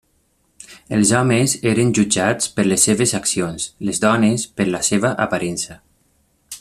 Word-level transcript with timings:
Els 0.95 1.09
homes 1.17 1.53
eren 1.71 1.91
jutjats 1.97 2.49
per 2.55 2.65
les 2.69 2.87
seves 2.89 3.13
accions, 3.21 3.67
les 3.91 4.03
dones 4.07 4.47
per 4.59 4.67
la 4.73 4.81
seva 4.89 5.13
aparença. 5.29 5.79